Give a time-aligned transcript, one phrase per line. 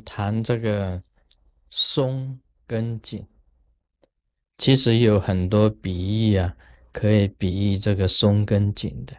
[0.00, 1.02] 谈这个
[1.70, 3.26] 松跟紧，
[4.56, 6.56] 其实有很多比喻啊，
[6.92, 9.16] 可以比喻这个松跟紧的。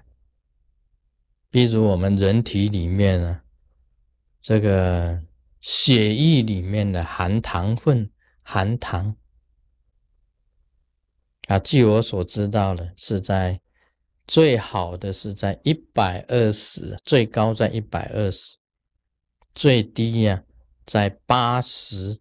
[1.50, 3.42] 比如我们人体里面呢，
[4.42, 5.24] 这个
[5.62, 8.12] 血液里面的含糖分、
[8.42, 9.16] 含糖
[11.48, 13.60] 啊，据我所知道的，是在
[14.28, 18.58] 最好的是在一百二十，最高在一百二十，
[19.56, 20.44] 最低呀
[20.90, 22.20] 在八十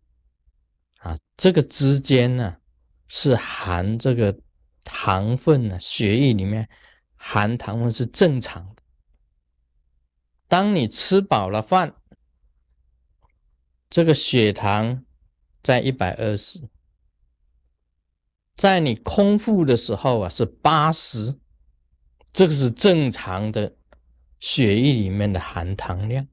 [0.98, 2.58] 啊，这个之间呢
[3.06, 4.38] 是含这个
[4.84, 6.68] 糖分呢，血液里面
[7.16, 8.82] 含糖分是正常的。
[10.48, 11.94] 当你吃饱了饭，
[13.88, 15.02] 这个血糖
[15.62, 16.68] 在一百二十，
[18.54, 21.40] 在你空腹的时候啊是八十，
[22.34, 23.78] 这个是正常的
[24.38, 26.28] 血液里面的含糖量，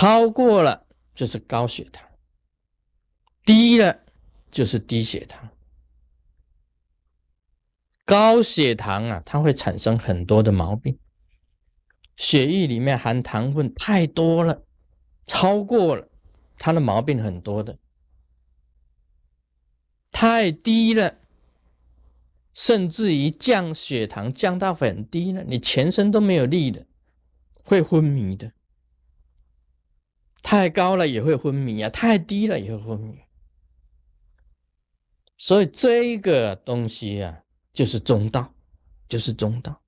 [0.00, 2.08] 超过了就是高血糖，
[3.44, 4.00] 低了
[4.50, 5.50] 就是低血糖。
[8.06, 10.98] 高血糖啊，它会产生很多的毛病。
[12.16, 14.62] 血液里面含糖分太多了，
[15.26, 16.08] 超过了，
[16.56, 17.78] 它的毛病很多的。
[20.10, 21.18] 太低了，
[22.54, 26.86] 甚至于降血糖降到很低了，你全身都没有力的，
[27.62, 28.54] 会昏迷的。
[30.50, 33.20] 太高了也会昏迷啊，太低了也会昏迷。
[35.38, 38.52] 所以这个东西啊，就是中道，
[39.06, 39.80] 就是中道。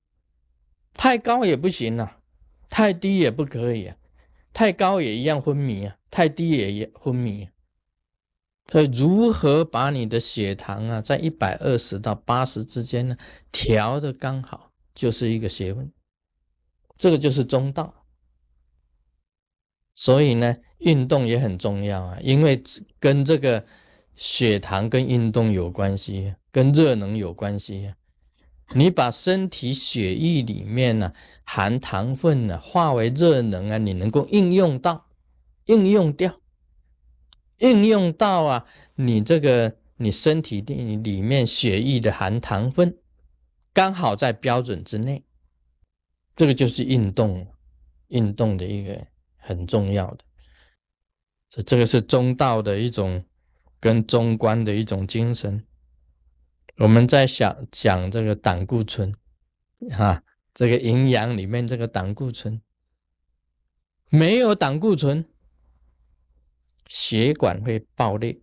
[0.93, 2.21] 太高也不行啊。
[2.69, 3.97] 太低也不可以啊，
[4.53, 7.49] 太高也一样昏迷啊，太低也也昏迷。
[8.71, 13.17] 所以如何把你的血糖啊，在一百二十到八十之间呢，
[13.51, 15.91] 调的刚好，就是一个学问。
[16.97, 18.02] 这个就是中道。
[19.95, 22.61] 所以呢，运动也很重要啊，因为
[22.99, 23.65] 跟这个
[24.15, 27.93] 血糖跟运动有关系，跟热能有关系。
[28.75, 31.13] 你把身体血液里面呢
[31.43, 35.07] 含糖分呢化为热能啊，你能够应用到，
[35.65, 36.39] 应用掉，
[37.59, 38.65] 应用到啊，
[38.95, 42.97] 你这个你身体里里面血液的含糖分
[43.73, 45.23] 刚好在标准之内，
[46.35, 47.45] 这个就是运动，
[48.07, 49.05] 运动的一个
[49.43, 50.19] 很重要的，
[51.49, 53.25] 这这个是中道的一种
[53.79, 55.65] 跟中观的一种精神。
[56.77, 59.13] 我们在想讲这个胆固醇，
[59.91, 60.23] 哈，
[60.53, 62.61] 这个营养里面这个胆固醇，
[64.09, 65.25] 没有胆固醇，
[66.87, 68.39] 血管会爆裂，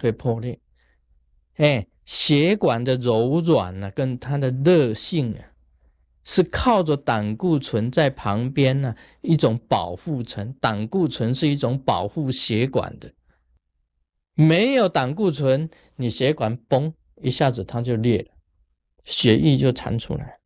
[0.00, 0.58] 会破裂。
[1.56, 5.51] 哎，血管的柔软呢，跟它的热性啊，
[6.24, 10.52] 是靠着胆固醇在旁边呢，一种保护层。
[10.60, 13.12] 胆固醇是一种保护血管的，
[14.34, 16.94] 没有胆固醇，你血管崩。
[17.20, 18.30] 一下子它就裂了，
[19.04, 20.40] 血液就弹出来，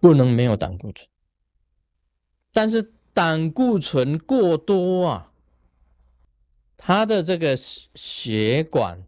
[0.00, 1.08] 不能没有胆固醇。
[2.52, 5.32] 但是胆固醇过多啊，
[6.76, 9.06] 它的这个血管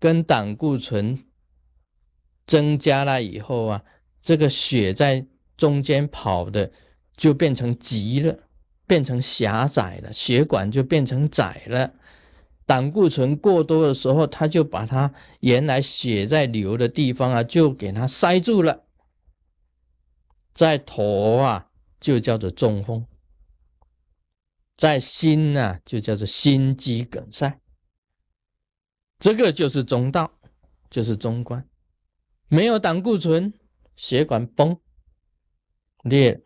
[0.00, 1.24] 跟胆固醇
[2.44, 3.84] 增加了以后啊，
[4.20, 5.26] 这个血在
[5.56, 6.70] 中间跑的
[7.16, 8.38] 就变成急了，
[8.86, 11.92] 变成狭窄了，血管就变成窄了。
[12.66, 18.84] 胆固醇过多的时候，他就把它原来血在流的地方啊，就给它塞住了。
[20.54, 23.04] 在头啊，就叫做中风；
[24.76, 27.60] 在心呢，就叫做心肌梗塞。
[29.18, 30.38] 这个就是中道，
[30.88, 31.66] 就是中观。
[32.48, 33.52] 没有胆固醇，
[34.00, 34.78] 血管崩
[36.04, 36.40] 裂；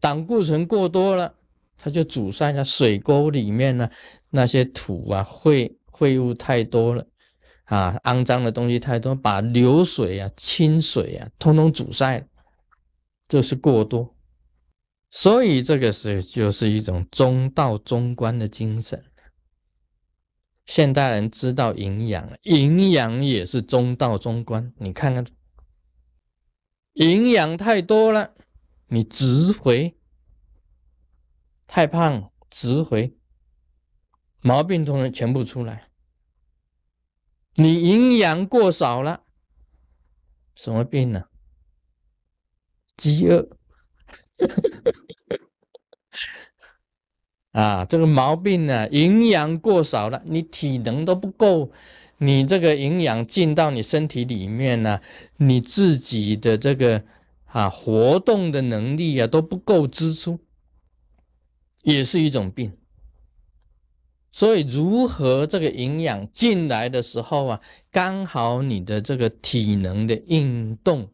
[0.00, 1.36] 胆固醇过多了。
[1.78, 3.88] 它就阻塞了水沟里面呢，
[4.28, 7.06] 那些土啊、秽秽物太多了
[7.64, 12.26] 啊，肮脏的东西太多，把流水啊、清水啊，通通阻塞了，
[13.26, 14.14] 这是过多。
[15.08, 19.02] 所以这个是就是一种中道中观的精神。
[20.66, 24.70] 现代人知道营养，营养也是中道中观。
[24.76, 25.24] 你看看，
[26.98, 28.34] 营养太多了，
[28.88, 29.96] 你直回。
[31.68, 33.16] 太胖，直回，
[34.42, 35.90] 毛病都能全部出来。
[37.54, 39.24] 你营养过少了，
[40.56, 41.28] 什么病呢？
[42.96, 43.48] 饥饿。
[47.52, 51.70] 啊，这个毛病呢，营养过少了，你体能都不够，
[52.18, 55.00] 你这个营养进到你身体里面呢，
[55.38, 57.04] 你自己的这个
[57.46, 60.38] 啊活动的能力啊都不够支出。
[61.84, 62.72] 也是一种病。
[64.30, 67.60] 所以，如何这个营养进来的时候啊，
[67.90, 71.08] 刚好你的这个体能的运动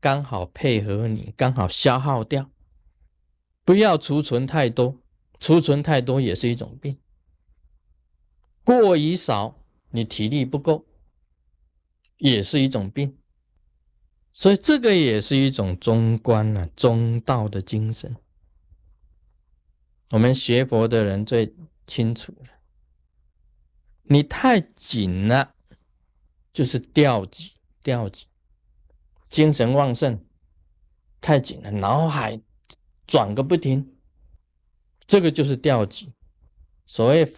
[0.00, 2.48] 刚好配合你，刚好消耗掉，
[3.64, 4.96] 不要储存太多，
[5.40, 6.96] 储存太多也是一种病。
[8.62, 10.86] 过于少，你体力不够，
[12.18, 13.18] 也是一种病。
[14.32, 18.14] 所以，这个也是一种中观啊，中道的精神。
[20.10, 21.52] 我们学佛的人最。
[21.86, 22.46] 清楚了，
[24.02, 25.56] 你太紧了，
[26.52, 28.28] 就是吊脊，吊脊，
[29.28, 30.24] 精神旺盛，
[31.20, 32.40] 太紧了，脑海
[33.08, 33.96] 转个不停，
[35.10, 36.12] 这个就是吊脊。
[36.86, 37.28] 所谓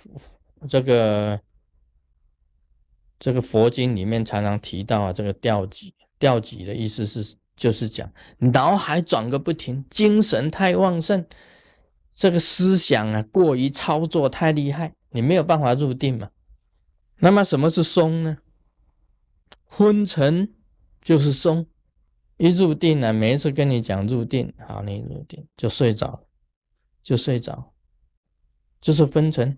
[0.69, 1.40] 这个
[3.19, 11.24] 这个佛经里面常常提到啊，这个吊脊，吊脊的意思是就是讲脑海转个不停，精神太旺盛。
[12.14, 16.28] 这个思想啊，过于操作太厉害，你没有办法入定嘛。
[17.20, 18.36] 那么什么是松呢？
[19.64, 20.52] 昏沉
[21.00, 21.66] 就是松。
[22.36, 26.26] 一入定呢，每一次跟你讲入定，好，你入定就睡着，
[27.02, 27.72] 就睡着，
[28.81, 29.56] 就是分层。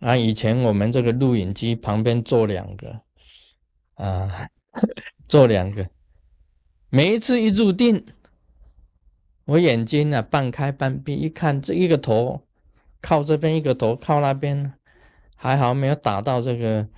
[0.00, 3.00] 啊，以前我们这个录影机旁边坐两个，
[3.94, 4.48] 啊，
[5.26, 5.88] 坐两个，
[6.90, 8.04] 每一次一入定。
[9.46, 12.46] 我眼睛啊，半开半闭，一看这一个头
[13.00, 14.74] 靠这边，一个头靠那边，
[15.36, 16.88] 还好没有打到这个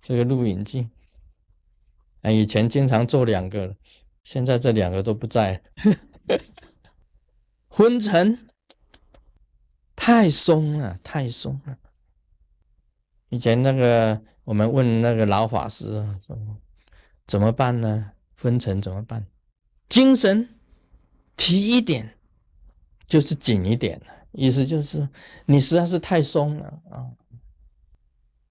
[0.00, 0.90] 这个录影机。
[2.20, 3.74] 啊，以前经常做两个，
[4.22, 5.62] 现在这两个都不在。
[7.76, 8.38] 昏沉，
[9.96, 11.76] 太松了，太松了。
[13.30, 16.20] 以前那个我们问那个老法师啊，
[17.26, 18.12] 怎么办呢？
[18.40, 19.26] 昏沉怎么办？
[19.88, 20.50] 精神。
[21.36, 22.16] 提一点，
[23.08, 24.00] 就是紧一点
[24.30, 25.08] 意思就是
[25.46, 27.10] 你实在是太松了啊，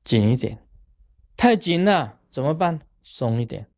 [0.03, 0.67] 紧一点，
[1.37, 2.81] 太紧了怎么办？
[3.03, 3.69] 松一点。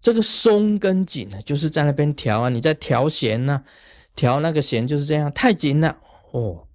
[0.00, 3.62] 这个松跟紧呢，就是在那边调啊，你在调弦呢，
[4.14, 5.98] 调那个弦就是这样，太紧了
[6.32, 6.66] 哦，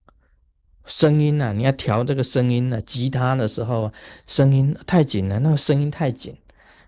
[0.86, 3.92] 声音呢，你要调这个声音呢，吉他的时候
[4.27, 6.38] 声音太紧了，那个声音太紧，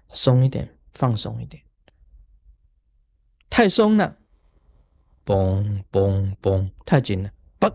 [0.09, 1.63] 松一点，放松一点。
[3.49, 4.17] 太松了，
[5.25, 6.69] 嘣嘣嘣！
[6.85, 7.73] 太紧了，嘣！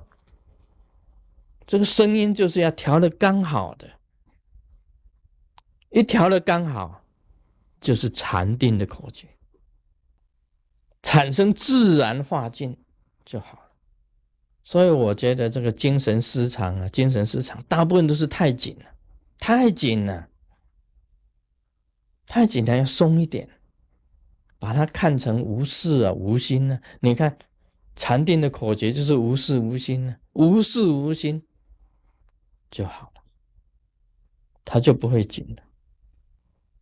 [1.67, 3.93] 这个声音就是要调的刚好的，
[5.91, 7.02] 一调的刚好，
[7.83, 9.29] 就是禅定的口诀，
[11.03, 12.79] 产生自然化境
[13.25, 13.69] 就好了。
[14.63, 18.95] 所以我觉得这个精神失常啊，精神失常，大部分都是太紧了，
[19.39, 20.29] 太紧了，
[22.27, 23.51] 太紧了，要松一点。
[24.61, 26.81] 把它看成无事啊，无心呢？
[27.01, 27.37] 你看
[27.97, 31.45] 禅定的口诀就是无事无心呢，无事无心
[32.71, 33.23] 就好了，
[34.65, 35.65] 它就不会紧了。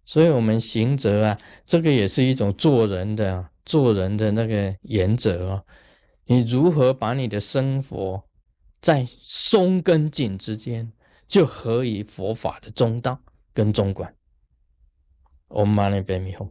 [0.04, 5.64] 所以，我们行则啊，这个也是一种做人的做人的那个原则啊。
[6.26, 8.24] 你如何把你的生活
[8.80, 10.92] 在松跟紧之间，
[11.26, 13.20] 就合于佛法的中道
[13.52, 14.14] 跟中观。
[15.48, 16.50] Om Mani Padme Hum。